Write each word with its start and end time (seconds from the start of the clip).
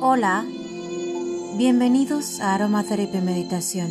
Hola, 0.00 0.46
bienvenidos 1.56 2.38
a 2.38 2.54
Aromatherapy 2.54 3.18
Meditación. 3.18 3.90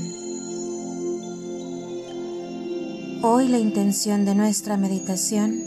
Hoy 3.24 3.50
la 3.50 3.60
intención 3.60 4.24
de 4.24 4.34
nuestra 4.34 4.78
meditación 4.78 5.66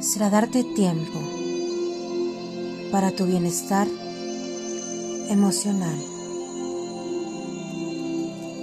será 0.00 0.28
darte 0.28 0.62
tiempo 0.62 1.18
para 2.92 3.12
tu 3.12 3.24
bienestar 3.24 3.88
emocional. 5.30 5.98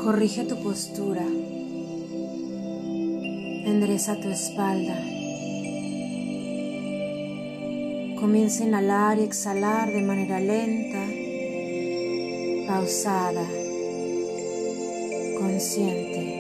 Corrige 0.03 0.44
tu 0.44 0.61
postura, 0.61 1.25
endereza 3.66 4.20
tu 4.20 4.30
espalda 4.30 5.16
Comienza 8.20 8.63
a 8.63 8.67
inhalar 8.67 9.20
y 9.20 9.23
exhalar 9.23 9.91
de 9.91 10.02
manera 10.02 10.39
lenta, 10.39 11.05
pausada, 12.67 13.45
consciente. 15.39 16.37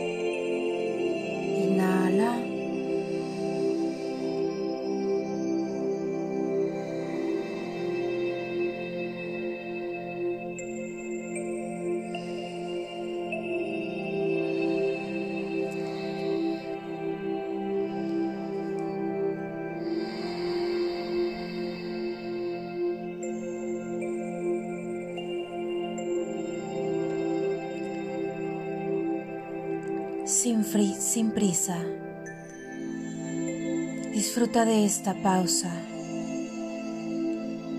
Sin, 30.47 30.63
sin 30.95 31.31
prisa. 31.31 31.77
Disfruta 34.13 34.63
de 34.63 34.85
esta 34.85 35.13
pausa, 35.21 35.71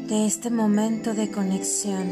de 0.07 0.27
este 0.27 0.51
momento 0.51 1.15
de 1.15 1.31
conexión. 1.31 2.07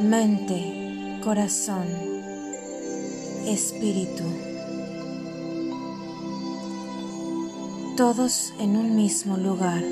Mente, 0.00 1.18
corazón, 1.24 1.86
espíritu. 3.46 4.22
Todos 7.96 8.54
en 8.60 8.76
un 8.76 8.94
mismo 8.94 9.36
lugar. 9.36 9.82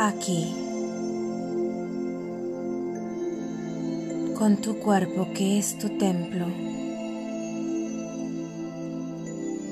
Aquí. 0.00 0.67
Con 4.38 4.58
tu 4.58 4.78
cuerpo 4.78 5.26
que 5.34 5.58
es 5.58 5.76
tu 5.78 5.88
templo, 5.98 6.46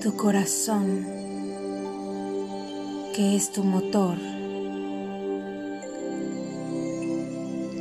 tu 0.02 0.16
corazón 0.16 1.06
que 3.14 3.36
es 3.36 3.52
tu 3.52 3.62
motor, 3.62 4.18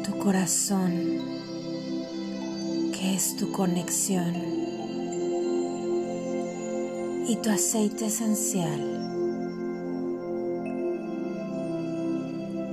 tu 0.04 0.20
corazón 0.20 1.22
que 2.94 3.16
es 3.16 3.36
tu 3.36 3.52
conexión. 3.52 4.36
Y 7.28 7.38
tu 7.38 7.50
aceite 7.50 8.06
esencial 8.06 8.80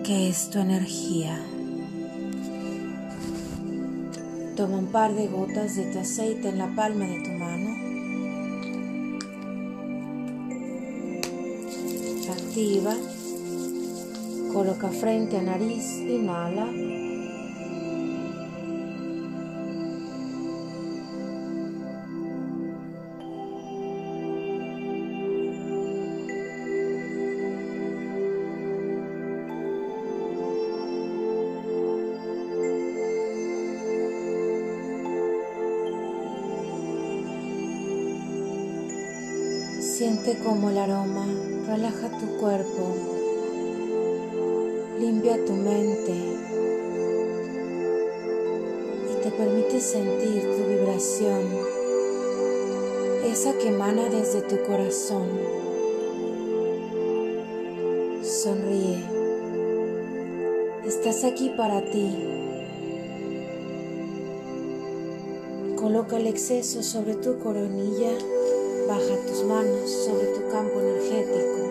que 0.05 0.29
es 0.29 0.51
tu 0.51 0.59
energía. 0.59 1.41
Toma 4.57 4.77
un 4.77 4.87
par 4.87 5.15
de 5.15 5.29
gotas 5.29 5.77
de 5.77 5.85
tu 5.91 5.99
aceite 5.99 6.49
en 6.51 6.59
la 6.59 6.67
palma 6.77 7.07
de 7.07 7.23
tu 7.23 7.31
mano. 7.31 7.71
Activa. 12.31 12.95
Coloca 14.53 14.89
frente 14.89 15.39
a 15.39 15.43
nariz, 15.43 15.99
inhala. 16.01 16.67
Como 40.23 40.71
el 40.71 40.79
aroma 40.79 41.27
relaja 41.67 42.09
tu 42.19 42.39
cuerpo, 42.39 42.95
limpia 45.01 45.45
tu 45.45 45.53
mente 45.53 46.13
y 49.11 49.23
te 49.23 49.31
permite 49.33 49.81
sentir 49.81 50.43
tu 50.43 50.69
vibración, 50.69 51.43
esa 53.25 53.53
que 53.59 53.69
emana 53.69 54.09
desde 54.09 54.43
tu 54.43 54.63
corazón. 54.63 55.27
Sonríe. 58.23 59.03
Estás 60.87 61.25
aquí 61.25 61.51
para 61.57 61.83
ti. 61.83 62.17
Coloca 65.75 66.17
el 66.17 66.29
exceso 66.29 66.85
sobre 66.85 67.17
tu 67.17 67.41
coronilla 67.41 68.13
Baja 68.89 69.17
tus 69.27 69.45
manos 69.45 69.91
sobre 69.91 70.27
tu 70.27 70.49
campo 70.51 70.81
energético. 70.81 71.63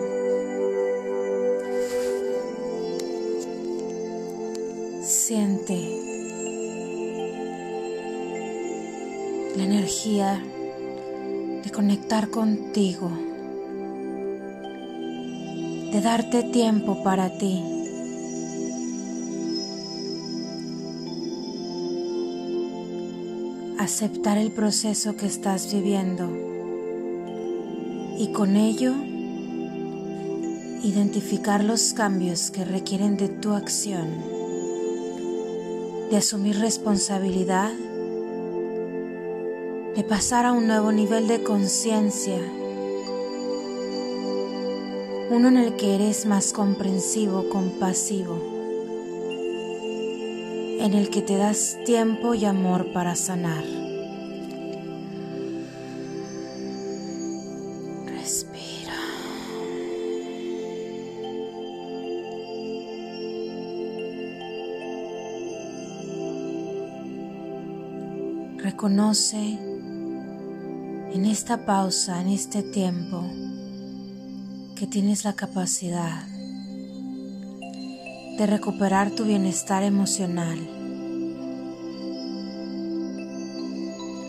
Siente 5.02 5.78
la 9.56 9.64
energía 9.64 10.42
de 11.62 11.70
conectar 11.70 12.30
contigo, 12.30 13.10
de 15.92 16.00
darte 16.00 16.44
tiempo 16.44 17.02
para 17.04 17.36
ti. 17.36 17.62
Aceptar 23.78 24.38
el 24.38 24.52
proceso 24.52 25.16
que 25.16 25.26
estás 25.26 25.72
viviendo 25.72 26.51
y 28.22 28.28
con 28.28 28.54
ello 28.54 28.92
identificar 30.84 31.64
los 31.64 31.92
cambios 31.92 32.52
que 32.52 32.64
requieren 32.64 33.16
de 33.16 33.28
tu 33.28 33.52
acción, 33.52 34.06
de 36.08 36.16
asumir 36.18 36.60
responsabilidad, 36.60 37.72
de 39.96 40.04
pasar 40.04 40.46
a 40.46 40.52
un 40.52 40.68
nuevo 40.68 40.92
nivel 40.92 41.26
de 41.26 41.42
conciencia, 41.42 42.38
uno 45.30 45.48
en 45.48 45.56
el 45.56 45.74
que 45.74 45.96
eres 45.96 46.24
más 46.24 46.52
comprensivo, 46.52 47.48
compasivo, 47.48 48.38
en 50.78 50.94
el 50.94 51.10
que 51.10 51.22
te 51.22 51.36
das 51.36 51.76
tiempo 51.84 52.34
y 52.34 52.44
amor 52.44 52.92
para 52.92 53.16
sanar. 53.16 53.81
Reconoce 68.62 69.58
en 71.12 71.24
esta 71.24 71.66
pausa, 71.66 72.20
en 72.20 72.28
este 72.28 72.62
tiempo, 72.62 73.24
que 74.76 74.86
tienes 74.86 75.24
la 75.24 75.32
capacidad 75.32 76.24
de 78.38 78.46
recuperar 78.46 79.10
tu 79.10 79.24
bienestar 79.24 79.82
emocional. 79.82 80.60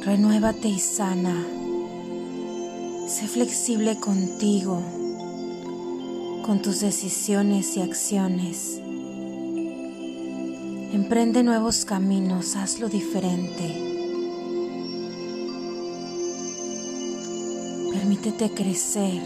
Renuévate 0.03 0.67
y 0.67 0.79
sana. 0.79 1.45
Sé 3.07 3.27
flexible 3.27 3.99
contigo, 3.99 4.81
con 6.43 6.59
tus 6.63 6.79
decisiones 6.79 7.77
y 7.77 7.81
acciones. 7.81 8.81
Emprende 10.91 11.43
nuevos 11.43 11.85
caminos, 11.85 12.55
hazlo 12.55 12.89
diferente. 12.89 13.92
Permítete 18.23 18.55
crecer. 18.55 19.21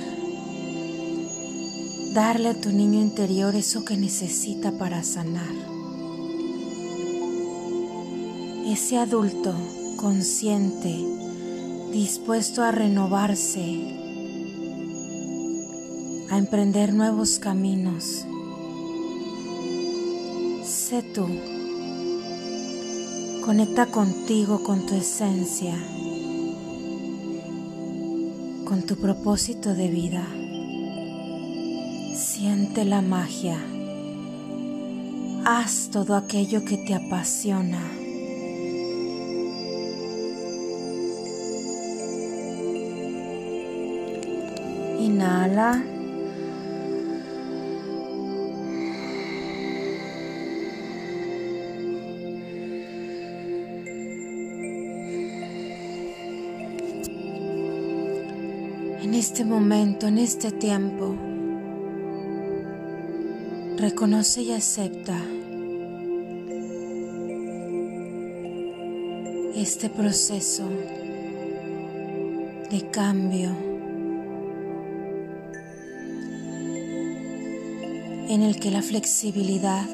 darle 2.16 2.50
a 2.50 2.60
tu 2.60 2.72
niño 2.72 3.00
interior 3.00 3.56
eso 3.56 3.86
que 3.86 3.96
necesita 3.96 4.72
para 4.72 5.04
sanar. 5.04 5.54
Ese 8.66 8.98
adulto 8.98 9.54
consciente, 9.98 10.96
dispuesto 11.92 12.64
a 12.64 12.72
renovarse, 12.72 13.62
a 16.32 16.40
emprender 16.40 16.92
nuevos 16.92 17.38
caminos. 17.38 18.26
Sé 20.64 21.04
tú. 21.14 21.28
Conecta 23.46 23.86
contigo, 23.86 24.64
con 24.64 24.88
tu 24.88 24.96
esencia, 24.96 25.76
tu 28.86 28.98
propósito 28.98 29.74
de 29.74 29.88
vida. 29.90 30.26
Siente 32.16 32.86
la 32.86 33.02
magia. 33.02 33.58
Haz 35.46 35.90
todo 35.92 36.16
aquello 36.16 36.64
que 36.66 36.78
te 36.78 36.94
apasiona. 36.94 37.82
Inhala. 45.00 45.97
Este 59.18 59.44
momento, 59.44 60.08
en 60.08 60.20
este 60.20 60.52
tiempo, 60.52 61.16
reconoce 63.78 64.44
y 64.44 64.52
acepta 64.52 65.18
este 69.56 69.90
proceso 69.90 70.70
de 72.70 72.90
cambio 72.92 73.50
en 78.30 78.44
el 78.44 78.60
que 78.60 78.70
la 78.70 78.84
flexibilidad 78.84 79.86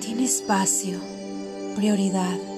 tiene 0.00 0.24
espacio, 0.24 0.98
prioridad. 1.76 2.53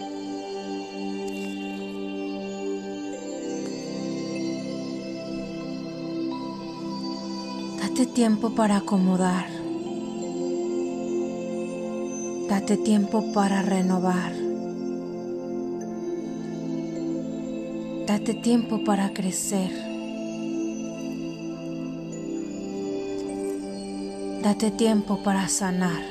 Date 7.96 8.12
tiempo 8.12 8.50
para 8.50 8.76
acomodar. 8.76 9.46
Date 12.46 12.76
tiempo 12.76 13.32
para 13.32 13.62
renovar. 13.62 14.34
Date 18.06 18.34
tiempo 18.34 18.84
para 18.84 19.14
crecer. 19.14 19.70
Date 24.42 24.72
tiempo 24.72 25.22
para 25.22 25.48
sanar. 25.48 26.02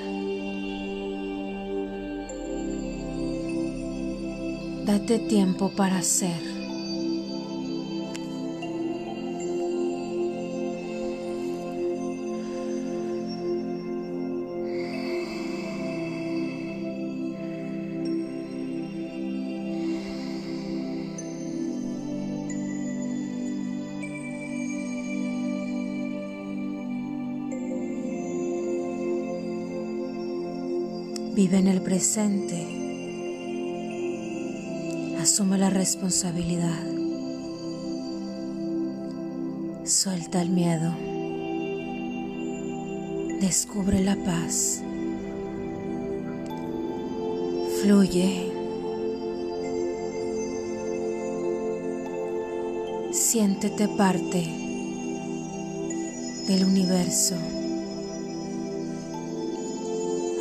Date 4.88 5.20
tiempo 5.20 5.70
para 5.70 6.02
ser. 6.02 6.45
Vive 31.36 31.58
en 31.58 31.68
el 31.68 31.82
presente. 31.82 32.66
Asume 35.20 35.58
la 35.58 35.70
responsabilidad. 35.70 36.82
Suelta 39.84 40.42
el 40.42 40.50
miedo. 40.52 40.96
Descubre 43.42 44.00
la 44.02 44.16
paz. 44.16 44.82
Fluye. 47.82 48.54
Siéntete 53.12 53.90
parte 53.90 54.42
del 56.48 56.64
universo. 56.64 57.36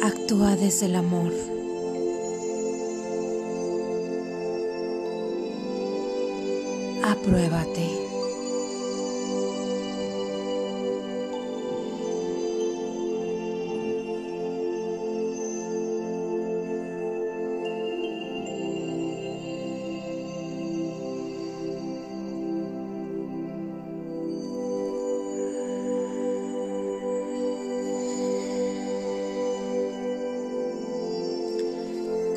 Actúa 0.04 0.54
desde 0.54 0.84
el 0.84 0.96
amor. 0.96 1.32
Apruébate. 7.02 7.93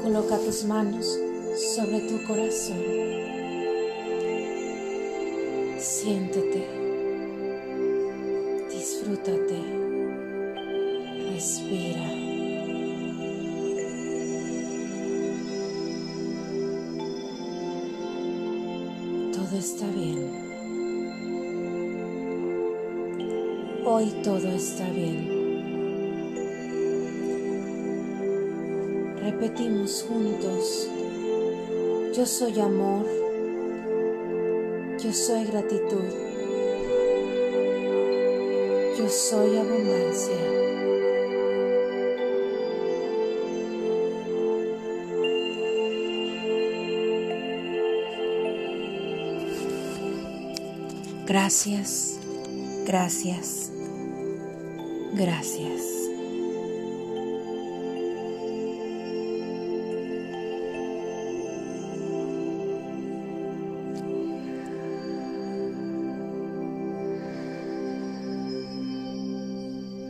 Coloca 0.08 0.38
tus 0.38 0.64
manos 0.64 1.20
sobre 1.76 2.00
tu 2.00 2.24
corazón. 2.24 2.78
Siéntete. 5.78 6.66
Disfrútate. 8.72 9.60
Respira. 11.34 12.08
Todo 19.34 19.58
está 19.60 19.88
bien. 19.88 20.32
Hoy 23.84 24.06
todo 24.24 24.48
está 24.56 24.90
bien. 24.90 25.37
Repetimos 29.40 30.04
juntos, 30.10 30.90
yo 32.12 32.26
soy 32.26 32.60
amor, 32.60 33.06
yo 34.98 35.14
soy 35.14 35.46
gratitud, 35.46 36.10
yo 38.98 39.08
soy 39.08 39.58
abundancia. 39.58 40.34
Gracias, 51.28 52.20
gracias, 52.88 53.72
gracias. 55.14 55.97